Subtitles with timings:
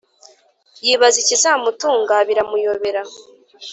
[0.85, 3.01] yibaza ikizamutunga biramuyobera